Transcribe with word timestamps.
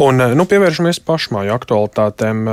Un, 0.00 0.22
nu, 0.38 0.46
pievēršamies 0.48 1.02
pašmāju 1.04 1.52
aktualitātēm. 1.56 2.46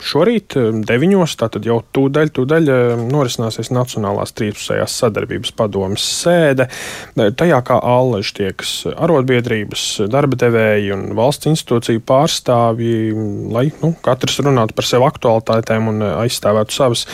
Šorīt, 0.00 0.54
9. 0.56 1.12
Eh, 1.12 1.32
tātad 1.36 1.66
jau 1.68 1.80
tūdaļ, 1.92 2.30
tūdaļ 2.32 2.68
eh, 2.72 3.02
norisināsies 3.12 3.68
Nacionālās 3.74 4.32
trīspusējās 4.38 4.94
sadarbības 5.02 5.52
padomas 5.56 6.04
sēde. 6.22 6.66
Eh, 6.70 7.28
tajā 7.36 7.60
kā 7.68 7.76
āleži 7.84 8.32
tiekas 8.38 8.72
arotbiedrības, 8.94 9.84
darba 10.10 10.38
devēji 10.40 10.94
un 10.96 11.04
valsts 11.18 11.50
institūciju 11.52 12.02
pārstāvji, 12.08 13.12
lai 13.52 13.66
nu, 13.82 13.92
katrs 14.04 14.40
runātu 14.46 14.76
par 14.78 14.88
sevi 14.88 15.04
aktualitātēm 15.04 15.92
un 15.92 16.06
aizstāvētu 16.08 16.74
savas 16.74 17.04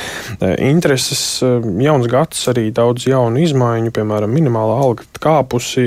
intereses. 0.63 1.25
Jauns 1.43 2.07
gads, 2.11 2.45
arī 2.53 2.69
daudz 2.75 3.09
jaunu 3.09 3.43
izmaiņu, 3.43 3.93
piemēram, 3.97 4.31
minimālā 4.33 4.79
alga 4.85 5.07
kāpusi. 5.23 5.87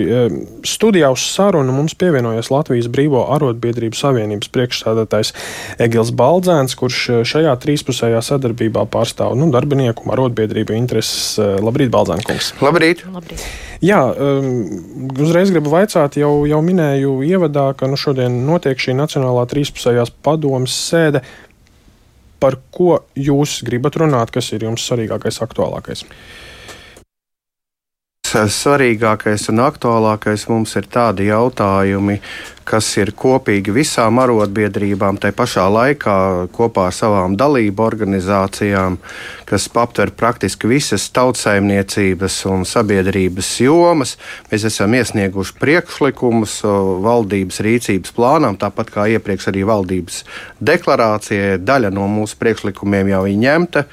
Studijā 0.68 1.12
uz 1.14 1.24
sarunu 1.32 1.74
mums 1.76 1.96
pievienojas 2.00 2.52
Latvijas 2.54 2.90
Brīvo 2.92 3.24
arotbiedrību 3.36 3.98
savienības 3.98 4.52
priekšstādātājs 4.56 5.34
Egils 5.82 6.12
Baldzēns, 6.20 6.76
kurš 6.90 7.10
eh, 7.10 7.22
šajā 7.28 7.54
trīspusējā 7.62 8.20
sadarbībā 8.26 8.86
pārstāv 8.90 9.38
nu, 9.38 9.50
darbinieku 9.54 10.08
un 10.08 10.16
arotbiedrību 10.16 10.76
intereses. 10.78 11.38
Eh, 11.38 11.58
labrīt, 11.62 11.92
Balzānkungs! 11.94 12.56
Labrīt! 12.64 13.06
Labrīt. 13.14 13.46
Jā, 13.80 14.02
um, 14.12 15.06
uzreiz 15.16 15.54
gribu 15.54 15.72
vaicāt, 15.72 16.18
jau, 16.20 16.44
jau 16.50 16.60
minēju 16.66 17.22
ievadā, 17.24 17.70
ka 17.80 17.88
nu, 17.88 17.96
šodien 17.96 18.42
notiek 18.44 18.76
šī 18.76 18.98
Nacionālā 18.98 19.46
trīspusējās 19.48 20.12
padomas 20.26 20.76
sēde. 20.90 21.22
Par 22.40 22.58
ko 22.76 23.02
jūs 23.20 23.62
gribat 23.68 23.96
runāt, 24.00 24.34
kas 24.36 24.52
ir 24.56 24.66
jums 24.68 24.84
svarīgākais, 24.88 25.40
aktuālākais? 25.44 26.06
Svarīgākais 28.30 29.48
un 29.50 29.64
aktuālākais 29.64 30.44
mums 30.52 30.76
ir 30.78 30.86
tādi 30.92 31.26
jautājumi, 31.32 32.20
kas 32.68 32.86
ir 33.02 33.10
kopīgi 33.18 33.74
visām 33.74 34.20
arotbiedrībām, 34.22 35.18
tai 35.18 35.32
pašā 35.34 35.64
laikā 35.74 36.18
kopā 36.54 36.86
ar 36.92 36.94
savām 36.94 37.34
dalību 37.40 37.82
organizācijām, 37.88 39.00
kas 39.50 39.66
aptver 39.74 40.14
praktiski 40.14 40.70
visas 40.70 41.08
tautsājumniecības 41.16 42.38
un 42.52 42.68
sabiedrības 42.70 43.52
jomas. 43.66 44.16
Mēs 44.52 44.68
esam 44.70 44.94
iesnieguši 45.00 45.58
priekšlikumus 45.64 46.60
valdības 47.10 47.62
rīcības 47.66 48.14
plānām, 48.14 48.62
tāpat 48.62 48.94
kā 48.94 49.10
iepriekš 49.18 49.50
arī 49.50 49.66
valdības 49.66 50.24
deklarācijai. 50.62 51.58
Daļa 51.66 51.96
no 51.98 52.06
mūsu 52.12 52.38
priekšlikumiem 52.38 53.16
jau 53.16 53.26
ir 53.26 53.46
ņemta 53.48 53.88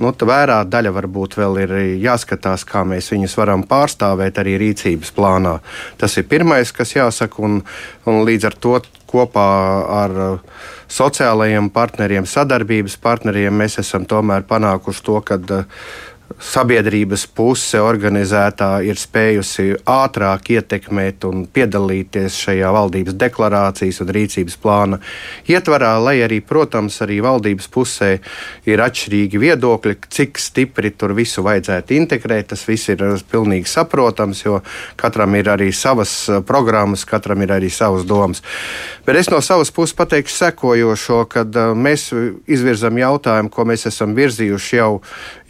nu, 0.00 0.12
vērā 0.12 0.60
daļa 0.68 0.92
varbūt 0.96 1.36
vēl 1.40 1.60
ir 1.64 1.74
jāskatās, 2.02 2.64
kā 2.68 2.84
mēs 2.88 3.10
viņus 3.12 3.36
varam 3.38 3.64
pārstāvēt 3.68 4.40
arī 4.42 4.56
rīcības 4.62 5.12
plānā. 5.16 5.58
Tas 6.00 6.16
ir 6.20 6.28
pirmais, 6.30 6.72
kas 6.72 6.96
jāsaka, 6.96 7.42
un, 7.42 7.62
un 8.06 8.22
līdz 8.28 8.50
ar 8.50 8.58
to 8.60 8.80
kopā 9.06 9.46
ar 10.02 10.16
sociālajiem 10.90 11.70
partneriem, 11.74 12.26
sadarbības 12.28 12.98
partneriem 13.02 13.54
mēs 13.54 13.78
esam 13.82 14.04
tomēr 14.08 14.46
panākuši 14.46 15.04
to, 15.06 15.20
ka 15.26 15.38
uh, 15.38 15.64
sabiedrības 16.42 17.26
puse 17.36 17.78
organizētā 17.80 18.82
ir 18.84 18.98
spējusi 19.00 19.76
ātrāk 19.88 20.50
ietekmēt 20.56 21.24
un 21.28 21.44
piedalīties 21.48 22.36
šajā 22.44 22.72
valdības 22.74 23.16
deklarācijas 23.16 24.02
un 24.04 24.12
rīcības 24.16 24.58
plāna 24.60 24.98
ietvarā, 25.48 25.94
lai 26.02 26.18
arī, 26.26 26.40
protams, 26.44 26.98
arī 27.04 27.18
valdības 27.24 27.70
pusē 27.72 28.10
ir 28.68 28.82
atšķirīgi 28.84 29.40
viedokļi, 29.40 29.96
cik 30.12 30.40
stipri 30.42 30.92
tur 30.92 31.14
visu 31.16 31.44
vajadzētu 31.46 31.96
integrēt. 31.96 32.50
Tas 32.52 32.66
viss 32.68 32.90
ir 32.92 33.02
pilnīgi 33.30 33.70
saprotams, 33.70 34.44
jo 34.44 34.60
katram 35.00 35.34
ir 35.38 35.50
arī 35.54 35.70
savas 35.74 36.12
eh, 36.28 36.42
programmas, 36.46 37.06
katram 37.08 37.42
ir 37.46 37.54
arī 37.56 37.70
savas 37.72 38.04
domas. 38.08 38.42
Bet 39.06 39.16
es 39.22 39.30
no 39.32 39.40
savas 39.44 39.72
puses 39.74 39.96
pateikšu 39.96 40.36
sekojošo, 40.42 41.22
kad 41.32 41.56
eh, 41.56 41.72
mēs 41.72 42.10
izvirzam 42.46 42.98
jautājumu, 43.00 43.52
ko 43.52 43.66
mēs 43.68 43.88
esam 43.88 44.14
virzījuši 44.18 44.80
jau 44.82 44.92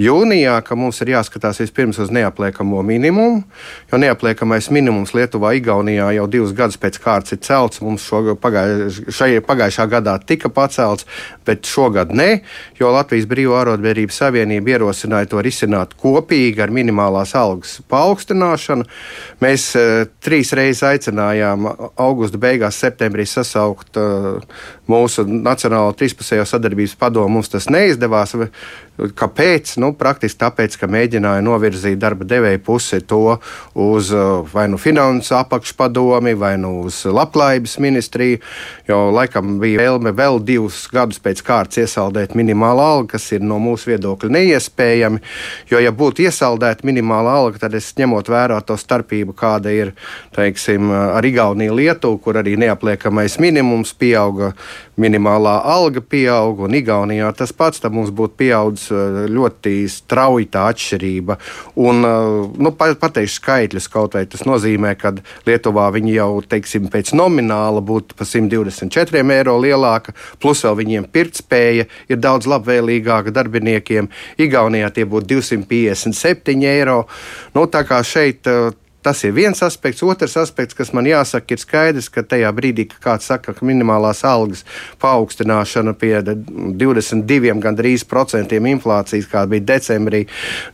jūnijā 0.00 0.60
ka 0.66 0.75
mums 0.77 1.00
ir 1.02 1.12
jāskatās 1.14 1.60
vispirms 1.62 1.98
uz 2.03 2.12
neapliekamo 2.14 2.82
minimumu, 2.87 3.42
jo 3.91 4.00
neapliekamais 4.00 4.69
minimums 4.75 5.14
Lietuvā, 5.16 5.54
Igaunijā 5.59 6.10
jau 6.19 6.26
divus 6.31 6.54
gadus 6.56 6.78
pēc 6.81 6.98
kārtas 7.03 7.37
ir 7.37 7.42
celts. 7.47 7.82
Mums 7.84 8.06
pagājušajā, 8.42 9.42
pagājušā 9.47 9.87
gadā 9.91 10.16
tika 10.26 10.50
pacelts, 10.53 11.06
bet 11.47 11.66
šogad 11.66 12.12
ne, 12.16 12.42
jo 12.78 12.91
Latvijas 12.94 13.28
Brīvā 13.31 13.62
arotbiedrības 13.62 14.20
savienība 14.22 14.76
ierosināja 14.76 15.31
to 15.32 15.42
risināt 15.44 15.94
kopīgi 16.00 16.62
ar 16.64 16.75
minimālās 16.75 17.34
algas 17.38 17.78
paaugstināšanu. 17.91 18.87
Mēs 19.44 19.69
uh, 19.78 20.04
trīs 20.25 20.53
reizes 20.56 20.84
aicinājām 20.87 21.69
augusta 22.03 22.41
beigās, 22.41 22.81
septembrī 22.82 23.26
sasaukt 23.28 23.98
uh, 24.00 24.43
mūsu 24.91 25.26
Nacionālo 25.26 25.94
trīspusējo 25.97 26.47
sadarbības 26.48 26.97
padomu. 26.98 27.37
Mums 27.37 27.50
tas 27.53 27.70
neizdevās. 27.72 28.34
Kāpēc? 28.97 29.75
Nu, 29.82 29.91
praktiski 29.98 30.41
tāpēc, 30.41 30.66
ka 30.75 30.88
mēģināja 30.91 31.44
novirzīt 31.47 32.00
darba 32.03 32.27
devēja 32.27 32.59
pusi 32.66 32.99
to 33.06 33.37
uz 33.78 34.10
uh, 34.10 34.43
vai 34.50 34.66
nu 34.72 34.81
finansu 34.82 35.37
apakšpadomi, 35.38 36.34
vai 36.34 36.56
nu 36.59 36.72
uz 36.88 37.04
labklājības 37.06 37.77
ministriju. 37.84 38.41
Jo 38.88 38.99
laikam 39.15 39.60
bija 39.62 39.84
vēlme 39.84 40.10
vēl 40.16 40.41
divus 40.43 40.82
gadus 40.91 41.22
pēc 41.22 41.44
kārtas 41.47 41.84
iesaldēt 41.84 42.34
minimālu 42.38 42.82
algu, 42.82 43.12
kas 43.15 43.28
ir 43.37 43.44
no 43.47 43.60
mūsu 43.62 43.93
viedokļa 43.93 44.32
neiespējami. 44.38 45.22
Jo, 45.71 45.81
ja 45.82 45.94
būtu 45.94 46.26
iesaldēta 46.26 46.87
minimāla 46.87 47.37
alga, 47.41 47.62
tad 47.66 47.78
es 47.78 47.93
ņemot 47.99 48.31
vērā 48.32 48.59
to 48.66 48.75
starpību, 48.81 49.37
kāda 49.38 49.71
ir 49.75 49.94
teiksim, 50.37 50.91
ar 50.91 51.25
Igauniju, 51.26 51.76
Lietuvu, 51.76 52.19
kur 52.25 52.41
arī 52.43 52.56
neapliekamais 52.60 53.38
minimums 53.43 53.94
pieauga 53.94 54.53
minimālā 55.00 55.54
alga 55.68 56.00
pieauga, 56.00 56.66
un 56.66 56.76
Igaunijā 56.76 57.28
tas 57.36 57.52
pats, 57.56 57.80
tad 57.82 57.94
mums 57.96 58.12
būtu 58.16 58.36
pieaudzis 58.40 58.92
uh, 58.94 59.18
ļoti 59.30 59.74
strauji 59.92 60.48
tā 60.52 60.66
atšķirība. 60.72 61.36
Un, 61.84 62.06
uh, 62.06 62.46
nu, 62.56 62.72
pateikšu 62.76 63.40
skaitļus 63.40 63.90
kaut 63.92 64.16
vai 64.16 64.24
tas 64.30 64.46
nozīmē, 64.48 64.94
ka 65.00 65.14
Lietuvā 65.46 65.88
viņi 65.94 66.16
jau, 66.16 66.30
teiksim, 66.48 66.88
pēc 66.92 67.12
nomināla 67.18 67.82
būtu 67.84 68.16
pa 68.18 68.26
124 68.28 69.24
eiro 69.36 69.58
lielāka, 69.62 70.16
plus 70.42 70.64
vēl 70.66 70.80
viņiem 70.80 71.10
pirktspēja 71.12 71.86
ir 72.08 72.22
daudz 72.22 72.48
labvēlīgāka 72.50 73.34
darbiniekiem. 73.36 74.10
Igaunijā 74.40 74.90
tie 74.96 75.06
būtu 75.08 75.36
257 75.36 76.66
eiro. 76.72 77.04
Nu, 77.54 77.68
tā 77.70 77.84
kā 77.88 78.00
šeit 78.06 78.48
uh, 78.50 78.72
Tas 79.06 79.21
ir 79.22 79.31
viens 79.31 79.61
aspekts. 79.62 80.03
Otrs 80.03 80.33
aspekts, 80.41 80.75
kas 80.75 80.89
man 80.91 81.06
jāsaka, 81.06 81.55
ir 81.55 81.61
skaidrs, 81.62 82.09
ka 82.11 82.25
tajā 82.27 82.49
brīdī, 82.50 82.89
kad 82.91 83.03
kāds 83.05 83.28
saka, 83.31 83.53
ka 83.55 83.67
minimālās 83.67 84.25
algas 84.27 84.65
paaugstināšana 84.99 85.93
pie 85.94 86.17
22 86.27 87.55
gandrīz 87.62 88.03
procentiem 88.11 88.67
inflācijas, 88.72 89.28
kā 89.31 89.44
bija 89.47 89.62
decembrī, 89.69 90.25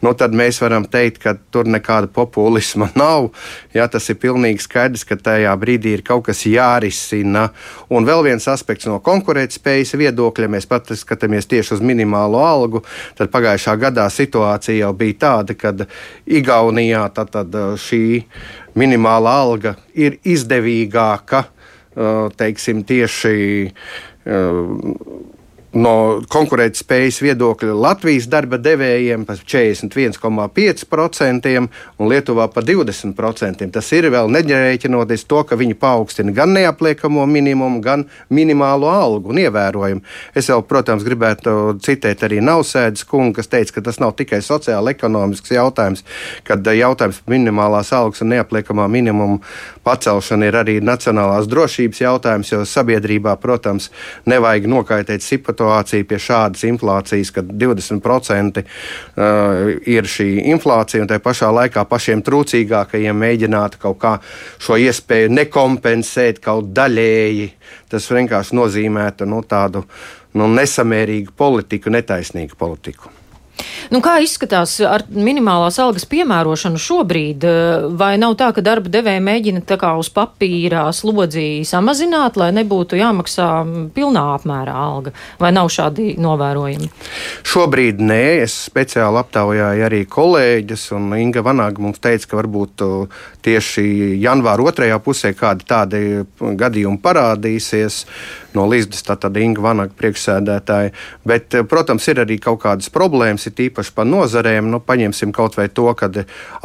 nu, 0.00 0.15
tad 0.16 0.32
mēs 0.32 0.62
varam 0.65 0.87
teikt, 0.88 1.20
ka 1.20 1.34
tur 1.53 1.69
nekāda 1.69 2.09
populisma 2.09 2.88
nav. 3.03 3.28
Jā, 3.76 3.84
tas 3.93 4.09
ir 4.09 4.16
pilnīgi 4.22 4.64
skaidrs, 4.64 5.04
ka 5.04 5.20
tajā 5.20 5.53
brīdī 5.60 5.93
ir 5.99 6.06
kaut 6.09 6.25
kas 6.31 6.47
jārisina. 6.49 7.50
Un 7.93 8.09
vēl 8.09 8.25
viens 8.31 8.49
aspekts 8.49 8.88
no 8.88 8.97
konkurētspējas 9.04 9.93
viedokļa, 10.00 10.49
mēs 10.56 10.70
pat 10.72 10.88
skatāmies 10.97 11.53
tieši 11.53 11.76
uz 11.76 11.84
minimālo 11.84 12.41
algu, 12.41 12.81
tad 13.20 13.28
pagājušā 13.37 13.76
gadā 13.84 14.09
situācija 14.09 14.87
jau 14.87 14.97
bija 14.97 15.20
tāda, 15.28 15.53
ka 15.53 15.76
Igaunijā 16.32 17.04
tad, 17.12 17.37
tad 17.37 17.62
šī 17.76 18.21
minimālā 18.78 19.34
alga 19.44 19.76
ir 19.94 20.18
izdevīgāka 20.24 21.44
teiksim, 22.40 22.84
tieši 22.88 23.34
no 25.72 26.20
konkurētspējas 26.32 27.20
viedokļa 27.24 27.74
Latvijas 27.76 28.26
darba 28.30 28.56
devējiem 28.60 29.24
par 29.28 29.36
41,5% 29.40 31.62
un 31.62 32.08
Lietuvā 32.10 32.48
par 32.52 32.62
20%. 32.68 33.70
Tas 33.72 33.92
ir 33.96 34.04
vēl 34.12 34.26
neģerēķinoties 34.36 35.22
to, 35.30 35.40
ka 35.48 35.54
viņi 35.60 35.74
paaugstina 35.80 36.30
gan 36.36 36.50
neapliekamo 36.56 37.22
minimumu, 37.28 37.78
gan 37.84 38.00
minimālo 38.28 38.88
algu 38.92 39.26
un 39.32 39.38
ievērojami. 39.44 40.02
Es 40.36 40.44
vēl, 40.52 40.62
protams, 40.69 41.02
gribētu 41.06 41.50
citēt 41.82 42.18
arī 42.26 42.38
Nausēdas 42.44 43.04
kungu, 43.08 43.32
kas 43.38 43.48
teica, 43.52 43.72
ka 43.78 43.82
tas 43.88 43.98
nav 44.02 44.10
tikai 44.18 44.40
sociāli 44.44 44.88
ekonomisks 44.92 45.50
jautājums, 45.56 46.00
kad 46.44 46.60
jautājums 46.66 47.18
par 47.22 47.30
minimālās 47.32 47.90
algas 47.96 48.22
un 48.25 48.28
neapliekamā 48.34 48.84
minimuma 48.92 49.38
pacelšanu 49.86 50.44
ir 50.46 50.54
arī 50.60 50.75
nacionālās 50.84 51.46
drošības 51.48 51.98
jautājums, 52.04 52.52
jo 52.52 52.58
sabiedrībā, 52.68 53.32
protams, 53.40 53.84
nevajag 54.28 54.64
nokaitēt 54.68 55.22
situāciju 55.25 55.62
situācija 55.62 56.05
pie 56.09 56.19
šādas 56.19 56.64
inflācijas, 56.67 57.31
kad 57.35 57.47
20% 57.47 58.62
uh, 58.62 59.70
ir 59.87 60.09
šī 60.11 60.29
inflācija, 60.50 61.03
un 61.03 61.09
tajā 61.11 61.23
pašā 61.23 61.53
laikā 61.55 61.85
pašiem 61.88 62.23
trūcīgākajiem 62.26 63.17
mēģināt 63.17 63.79
kaut 63.79 64.00
kā 64.03 64.17
šo 64.59 64.76
iespēju 64.76 65.31
nekompensēt 65.31 66.43
kaut 66.43 66.73
daļēji. 66.75 67.50
Tas 67.88 68.11
vienkārši 68.11 68.59
nozīmētu 68.59 69.29
nu, 69.31 69.43
tādu 69.47 69.85
nu, 70.35 70.49
nesamērīgu 70.49 71.32
politiku, 71.37 71.93
netaisnīgu 71.93 72.59
politiku. 72.59 73.21
Nu, 73.93 74.00
kā 74.00 74.16
izskatās 74.25 74.78
ar 74.87 75.04
minimālās 75.12 75.76
algas 75.82 76.06
piemērošanu 76.08 76.81
šobrīd? 76.81 77.44
Vai 77.99 78.14
nav 78.20 78.37
tā, 78.40 78.49
ka 78.56 78.64
darba 78.64 78.90
devēja 78.93 79.20
mēģina 79.25 79.62
tā 79.69 79.76
kā 79.81 79.93
uz 80.00 80.08
papīrā 80.14 80.87
slodzī 80.96 81.62
samazināt, 81.69 82.38
lai 82.40 82.50
nebūtu 82.56 82.96
jāmaksā 83.00 83.49
pilnā 83.94 84.25
apmērā 84.38 84.76
alga? 84.87 85.12
Vai 85.43 85.52
nav 85.54 85.69
šādi 85.75 86.14
novērojumi? 86.22 86.88
Šobrīd 87.52 88.00
nē, 88.00 88.22
es 88.46 88.56
speciāli 88.70 89.20
aptaujāju 89.20 89.87
arī 89.88 90.04
kolēģis, 90.08 90.88
un 90.96 91.12
Inga 91.19 91.44
Vanāga 91.44 91.84
mums 91.84 92.00
teica, 92.02 92.31
ka 92.31 92.40
varbūt 92.40 92.87
tieši 93.44 93.84
janvāra 94.22 94.70
otrajā 94.72 94.99
pusē 95.04 95.34
kādi 95.37 95.69
tādi 95.69 96.02
gadījumi 96.40 97.02
parādīsies 97.02 98.06
no 98.58 98.66
Līsdas, 98.70 99.04
tātad 99.06 99.37
Inga 99.40 99.62
Vanāga 99.64 99.94
priekšsēdētāja. 99.99 100.93
Bet, 101.28 101.56
protams, 101.70 102.06
ir 102.10 102.22
arī 102.25 102.38
kaut 102.43 102.62
kādas 102.64 102.90
problēmas 102.93 103.46
ir 103.49 103.66
īpaši 103.69 103.94
par 103.96 104.08
nozarēm. 104.08 104.70
Nu, 104.72 104.81
paņemsim 104.84 105.32
kaut 105.34 105.56
vai 105.58 105.69
to, 105.72 105.88
ka 105.99 106.10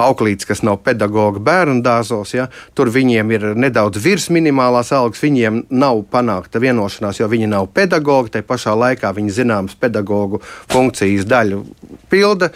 auklītis, 0.01 0.48
kas 0.50 0.63
nav 0.66 0.81
pedagoga 0.86 1.42
bērnu 1.44 1.84
dārzos, 1.86 2.34
ja, 2.36 2.48
tur 2.78 2.92
viņiem 2.94 3.34
ir 3.36 3.48
nedaudz 3.60 4.01
virs 4.04 4.30
minimālās 4.34 4.92
algas, 4.95 5.24
viņiem 5.24 5.63
nav 5.69 6.04
panākta 6.12 6.62
vienošanās, 6.63 7.22
jo 7.22 7.30
viņi 7.31 7.51
nav 7.51 7.69
pedagogi. 7.75 8.34
Tā 8.38 8.44
pašā 8.45 8.75
laikā 8.78 9.12
viņi 9.16 9.36
zināmas 9.42 9.78
pedagoģu 9.80 10.42
funkcijas 10.72 11.28
daļu 11.30 11.63
pilda. 12.12 12.51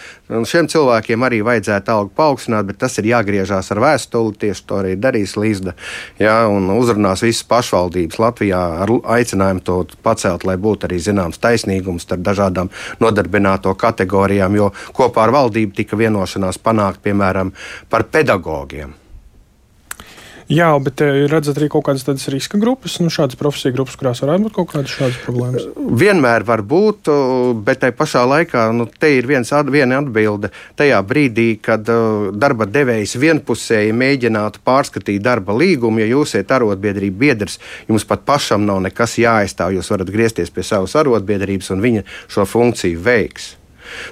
Šiem 0.47 0.69
cilvēkiem 0.71 1.23
arī 1.27 1.41
vajadzētu 1.45 1.91
algu 1.91 2.13
paaugstināt, 2.15 2.67
bet 2.69 2.79
tas 2.81 2.97
ir 3.01 3.09
jāgriežās 3.11 3.71
ar 3.73 3.81
vēstuli. 3.83 4.37
Tieši 4.41 4.65
to 4.67 4.79
arī 4.81 4.95
darīs 4.99 5.35
Līsda. 5.39 5.75
Ja, 6.21 6.45
un 6.51 6.69
uzrunās 6.73 7.23
visas 7.25 7.45
pašvaldības 7.49 8.19
Latvijā 8.21 8.61
ar 8.83 8.93
aicinājumu 9.21 9.65
to 9.65 9.77
pacelt, 10.03 10.45
lai 10.47 10.57
būtu 10.61 10.89
arī 10.89 10.99
zināms 11.01 11.41
taisnīgums 11.41 12.07
starp 12.07 12.25
dažādām 12.27 12.71
nodarbināto 13.01 13.73
kategorijām 13.79 14.57
jo 14.59 14.71
kopā 14.97 15.27
ar 15.27 15.35
valdību 15.37 15.77
tika 15.81 15.99
vienošanās 15.99 16.61
panākt, 16.61 17.03
piemēram, 17.05 17.53
par 17.89 18.09
pedagogiem. 18.11 19.00
Jā, 20.51 20.67
bet 20.83 20.99
eh, 21.05 21.23
redzat 21.31 21.59
arī 21.61 21.69
kaut 21.71 21.85
kādas 21.87 22.03
tādas 22.03 22.27
riska 22.31 22.59
grupas, 22.59 22.97
nu, 22.99 23.11
šādas 23.13 23.39
profesiju 23.39 23.75
grupas, 23.77 23.95
kurās 23.99 24.19
varētu 24.23 24.47
būt 24.47 24.55
kaut 24.57 24.73
kādas 24.73 24.91
šādas 24.91 25.19
problēmas. 25.23 25.67
Vienmēr 26.01 26.43
var 26.47 26.63
būt, 26.67 27.07
bet 27.63 27.79
tajā 27.85 27.95
pašā 27.95 28.25
laikā 28.27 28.65
nu, 28.75 28.87
te 28.89 29.13
ir 29.15 29.29
viens, 29.29 29.53
viena 29.71 30.01
atbilde. 30.01 30.51
Tajā 30.79 30.99
brīdī, 31.07 31.47
kad 31.63 31.87
darba 32.35 32.67
devējs 32.67 33.15
vienpusēji 33.21 33.95
mēģinātu 33.95 34.63
pārskatīt 34.67 35.23
darba 35.23 35.55
līgumu, 35.55 36.03
ja 36.03 36.09
jūs 36.11 36.35
esat 36.35 36.57
arotbiedrība 36.59 37.23
biedrs, 37.23 37.59
jums 37.87 38.07
pat 38.09 38.27
pašam 38.27 38.67
nav 38.67 38.83
nekas 38.83 39.15
jāaizstāv. 39.21 39.77
Jūs 39.77 39.93
varat 39.93 40.11
griezties 40.11 40.51
pie 40.51 40.67
savas 40.67 40.97
arotbiedrības, 40.99 41.71
un 41.71 41.87
viņa 41.87 42.05
šo 42.27 42.47
funkciju 42.49 42.99
veiks. 43.07 43.53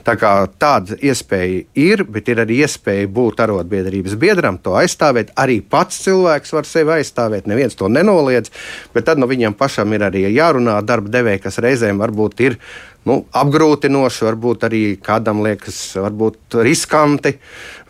Tā 0.07 0.15
kā 0.19 0.33
tāda 0.61 0.97
iespēja 1.01 1.63
ir, 1.79 2.03
bet 2.03 2.29
ir 2.31 2.43
arī 2.43 2.61
iespēja 2.65 3.09
būt 3.13 3.43
arotbiedrības 3.45 4.17
biedram, 4.19 4.59
to 4.61 4.75
aizstāvēt. 4.79 5.33
Arī 5.39 5.59
pats 5.61 6.03
cilvēks 6.05 6.55
var 6.55 6.69
sevi 6.69 6.95
aizstāvēt, 6.99 7.49
neviens 7.49 7.77
to 7.79 7.89
nenoliedz, 7.91 8.53
bet 8.93 9.09
tad 9.09 9.21
no 9.21 9.29
viņam 9.29 9.57
pašam 9.59 9.93
ir 9.95 10.07
arī 10.09 10.27
jārunā 10.29 10.79
darba 10.85 11.11
devēja, 11.19 11.45
kas 11.47 11.61
reizēm 11.63 12.01
varbūt 12.01 12.47
ir 12.47 12.59
nu, 13.07 13.19
apgrūtinoši, 13.41 14.25
varbūt 14.27 14.65
arī 14.67 14.81
kādam 15.03 15.43
liekas, 15.45 15.77
varbūt 15.99 16.59
riskanti 16.65 17.35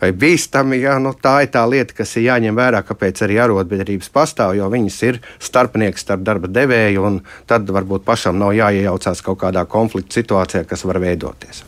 vai 0.00 0.12
bīstami. 0.16 0.80
Jā, 0.84 0.98
nu, 1.02 1.14
tā 1.14 1.40
ir 1.44 1.52
tā 1.54 1.64
lieta, 1.70 1.96
kas 1.98 2.14
ir 2.16 2.28
jāņem 2.28 2.58
vērā, 2.58 2.84
kāpēc 2.86 3.24
arī 3.26 3.40
arotbiedrības 3.44 4.12
pastāv, 4.14 4.54
jo 4.58 4.70
viņas 4.72 5.00
ir 5.08 5.20
starpnieks 5.42 6.06
starp 6.06 6.24
darba 6.26 6.50
devēju, 6.50 7.04
un 7.10 7.20
tad 7.50 7.68
varbūt 7.70 8.06
pašam 8.06 8.38
nav 8.40 8.54
jāiejaucās 8.58 9.26
kaut 9.26 9.42
kādā 9.42 9.66
konflikta 9.68 10.20
situācijā, 10.20 10.64
kas 10.68 10.86
var 10.88 11.02
veidoties. 11.02 11.64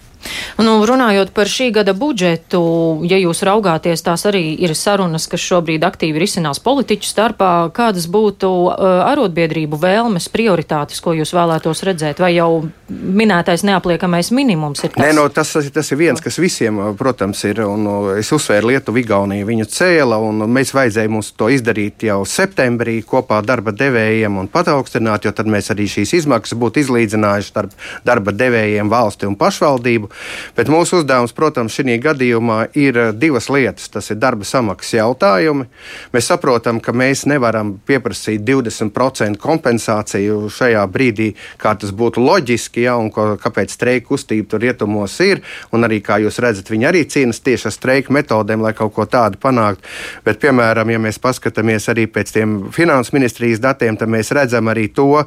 Nu, 0.63 0.77
runājot 0.87 1.33
par 1.35 1.51
šī 1.51 1.71
gada 1.75 1.95
budžetu, 1.97 2.61
ja 3.09 3.19
jūs 3.19 3.43
raugāties, 3.47 4.05
tās 4.05 4.25
arī 4.29 4.53
ir 4.63 4.75
sarunas, 4.79 5.27
kas 5.31 5.43
šobrīd 5.43 5.85
aktīvi 5.87 6.21
risinās 6.23 6.61
politiķu 6.63 7.09
starpā. 7.09 7.53
Kādas 7.75 8.07
būtu 8.13 8.51
uh, 8.51 9.03
arotbiedrību 9.09 9.79
vēlmes, 9.83 10.29
prioritātes, 10.33 11.01
ko 11.03 11.17
jūs 11.17 11.35
vēlētos 11.35 11.83
redzēt? 11.89 12.23
Vai 12.23 12.35
jau 12.37 12.65
minētais 12.93 13.65
neapliekamais 13.67 14.31
minimums 14.35 14.85
ir 14.85 14.93
tas? 14.95 15.03
Nē, 15.03 15.13
no, 15.17 15.27
tas, 15.33 15.55
tas 15.75 15.93
ir 15.95 16.01
viens, 16.01 16.23
kas 16.23 16.39
visiem, 16.43 16.79
uh, 16.79 16.93
protams, 16.99 17.43
ir. 17.49 17.63
Un, 17.67 17.89
uh, 17.89 18.11
es 18.21 18.31
uzsvēru 18.35 18.73
Lietuvu, 18.73 19.03
Igauniju, 19.03 19.49
viņu 19.49 19.69
cēla, 19.73 20.21
un 20.23 20.47
mēs 20.53 20.75
vajadzēja 20.77 21.13
mums 21.13 21.33
to 21.39 21.51
izdarīt 21.53 22.07
jau 22.07 22.21
septembrī 22.29 23.01
kopā 23.07 23.41
ar 23.41 23.49
darba 23.49 23.75
devējiem 23.75 24.39
un 24.39 24.51
pataugstināt, 24.53 25.27
jo 25.27 25.35
tad 25.37 25.51
mēs 25.51 25.73
arī 25.75 25.89
šīs 25.91 26.15
izmaksas 26.23 26.59
būtu 26.59 26.85
izlīdzinājuši 26.85 27.51
starp 27.51 27.77
darba 28.07 28.35
devējiem, 28.37 28.93
valsti 28.93 29.29
un 29.31 29.39
pašvaldību. 29.41 30.12
Bet 30.57 30.71
mūsu 30.73 31.01
uzdevums, 31.01 31.35
protams, 31.37 31.75
šī 31.77 31.99
gadījumā 32.03 32.59
ir 32.79 32.99
eh, 32.99 33.13
divas 33.17 33.49
lietas. 33.53 33.89
Tas 33.93 34.11
ir 34.13 34.21
darba 34.23 34.47
samaksas 34.49 34.99
jautājumi. 34.99 35.67
Mēs 36.13 36.31
saprotam, 36.31 36.81
ka 36.83 36.95
mēs 36.97 37.25
nevaram 37.31 37.75
pieprasīt 37.87 38.45
20% 38.47 39.41
kompensāciju 39.43 40.51
šajā 40.53 40.85
brīdī, 40.93 41.33
kā 41.61 41.75
tas 41.79 41.93
būtu 41.97 42.23
loģiski, 42.23 42.87
ja, 42.87 42.97
un 43.01 43.11
ko, 43.15 43.33
kāpēc 43.41 43.75
streika 43.75 44.11
kustība 44.13 44.53
tur 44.53 44.63
rietumos 44.65 45.19
ir. 45.25 45.43
Un 45.73 45.87
arī, 45.87 46.03
kā 46.05 46.19
jūs 46.23 46.41
redzat, 46.43 46.71
viņi 46.73 46.89
arī 46.89 47.05
cīnās 47.09 47.43
tieši 47.45 47.69
ar 47.71 47.77
streika 47.77 48.15
metodēm, 48.15 48.63
lai 48.65 48.75
kaut 48.77 48.95
ko 48.97 49.07
tādu 49.09 49.41
panāktu. 49.43 49.87
Bet, 50.27 50.41
piemēram, 50.43 50.91
ja 50.93 51.01
mēs 51.03 51.21
paskatāmies 51.23 51.89
arī 51.93 52.07
pēc 52.11 52.35
tiem 52.37 52.59
finanses 52.75 53.15
ministrijas 53.15 53.63
datiem, 53.63 53.97
tad 54.01 54.11
mēs 54.13 54.33
redzam 54.35 54.71
arī 54.73 54.89
to, 54.95 55.25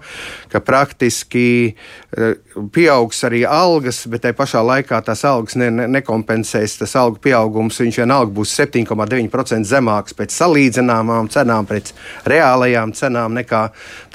ka 0.51 0.61
praktiski 0.63 1.47
eh, 1.71 2.35
pieaugs 2.75 3.23
arī 3.27 3.43
algas, 3.47 4.03
bet 4.11 4.25
tajā 4.25 4.37
pašā 4.37 4.61
laikā 4.65 4.74
laikā 4.75 5.01
tās 5.05 5.23
algas 5.27 5.57
ne, 5.59 5.69
ne, 5.73 5.87
nekompensēs, 5.97 6.77
tas 6.81 6.95
algu 6.99 7.19
pieaugums 7.23 7.79
vienalga 7.85 8.31
būs 8.35 8.53
7,9% 8.59 9.67
zemāks 9.67 10.15
pēc 10.17 10.35
salīdzināmām 10.35 11.29
cenām, 11.33 11.67
pēc 11.69 11.93
reālajām 12.27 12.93
cenām 12.95 13.35
nekā, 13.39 13.63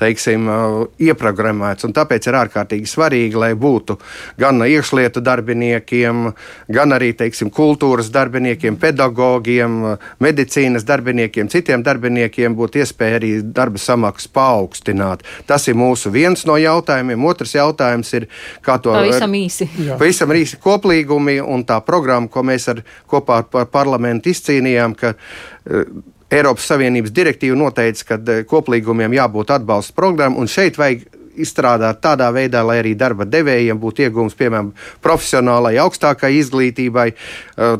teiksim, 0.00 0.48
uh, 0.48 0.78
ieprogrammēts. 1.00 1.86
Un 1.88 1.94
tāpēc 1.96 2.28
ir 2.28 2.38
ārkārtīgi 2.40 2.88
svarīgi, 2.90 3.38
lai 3.40 3.52
būtu 3.58 3.98
gan 4.40 4.60
iekšlietu 4.66 5.22
darbiniekiem, 5.24 6.30
gan 6.72 6.96
arī, 6.96 7.12
teiksim, 7.18 7.50
kultūras 7.54 8.10
darbiniekiem, 8.14 8.78
pedagogiem, 8.80 9.78
medicīnas 10.22 10.86
darbiniekiem, 10.88 11.50
citiem 11.52 11.84
darbiniekiem 11.86 12.56
būtu 12.58 12.82
iespēja 12.84 13.20
arī 13.20 13.32
darba 13.42 13.80
samaksu 13.80 14.30
paaugstināt. 14.34 15.24
Tas 15.48 15.66
ir 15.68 15.78
mūsu 15.78 16.12
viens 16.14 16.44
no 16.48 16.56
jautājumiem. 16.60 17.28
Otrs 17.30 17.54
jautājums 17.56 18.12
ir, 18.16 18.26
kā 18.64 18.78
to 18.82 18.94
pavisam 18.94 19.34
īsi. 19.36 19.68
Pavisam 19.90 20.32
īsi 20.36 20.49
koplīgumi 20.62 21.38
un 21.42 21.64
tā 21.68 21.80
programma, 21.86 22.30
ko 22.32 22.42
mēs 22.46 22.68
ar, 22.72 22.82
kopā 23.10 23.42
ar 23.44 23.70
parlamentu 23.72 24.32
izcīnījām, 24.32 24.96
ka 24.98 25.14
uh, 25.14 25.84
Eiropas 26.30 26.68
Savienības 26.70 27.14
direktīva 27.14 27.58
noteica, 27.58 28.12
ka 28.12 28.20
uh, 28.20 28.42
koplīgumiem 28.50 29.14
jābūt 29.18 29.54
atbalsta 29.56 29.96
programmam, 29.96 30.40
un 30.42 30.50
šeit 30.50 30.80
vajag 30.80 31.06
izstrādāt 31.38 32.00
tādā 32.02 32.30
veidā, 32.34 32.62
lai 32.66 32.80
arī 32.80 32.94
darba 32.98 33.26
devējiem 33.28 33.78
būtu 33.80 34.06
iegūms, 34.06 34.36
piemēram, 34.38 34.72
profesionālai, 35.04 35.76
augstākai 35.82 36.32
izglītībai, 36.40 37.06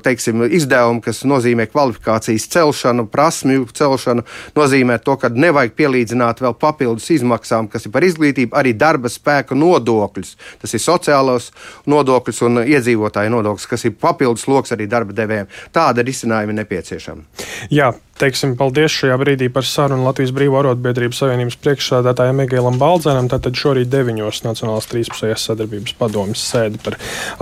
teiksim, 0.04 0.44
izdevumi, 0.46 1.02
kas 1.04 1.22
nozīmē 1.28 1.66
kvalifikācijas 1.70 2.48
celšanu, 2.52 3.06
prasmju 3.10 3.66
celšanu, 3.76 4.24
nozīmē 4.56 5.00
to, 5.04 5.16
ka 5.20 5.32
nevajag 5.34 5.74
pielīdzināt 5.78 6.42
vēl 6.44 6.56
papildus 6.60 7.10
izmaksām, 7.16 7.70
kas 7.72 7.86
ir 7.86 7.94
par 7.94 8.06
izglītību, 8.06 8.54
arī 8.56 8.74
darba 8.78 9.10
spēka 9.12 9.58
nodokļus. 9.58 10.36
Tas 10.62 10.76
ir 10.76 10.84
sociālos 10.84 11.50
nodokļus 11.90 12.44
un 12.48 12.62
iedzīvotāju 12.66 13.34
nodokļus, 13.36 13.70
kas 13.70 13.88
ir 13.88 13.98
papildus 14.00 14.46
lokus 14.50 14.76
arī 14.76 14.88
darba 14.90 15.16
devējiem. 15.16 15.50
Tāda 15.74 16.06
risinājuma 16.06 16.54
ir 16.54 16.62
nepieciešama. 16.62 17.46
Jā, 17.70 17.92
teiksim 18.20 18.56
paldies 18.58 18.94
šajā 18.94 19.16
brīdī 19.20 19.48
par 19.52 19.66
sarunu 19.66 20.06
Latvijas 20.06 20.34
Brīvā 20.36 20.60
arotbiedrības 20.62 21.22
savienības 21.22 21.58
priekšsādātājiem 21.64 22.44
Egēlam 22.46 22.78
Baldzēnam. 22.80 23.30
Tātad 23.32 23.56
šorīt 23.58 23.90
deviņos 23.92 24.44
Nacionālās 24.46 24.90
trīspusējās 24.92 25.48
sadarbības 25.50 25.96
padomjas 26.00 26.44
sēdi 26.52 26.82
par 26.84 26.98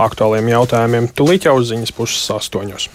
aktuāliem 0.09 0.51
jautājumiem. 0.55 1.11
Tūlīt 1.15 1.49
jau 1.49 1.59
ziņas 1.59 1.95
puses 1.95 2.25
astoņos. 2.39 2.89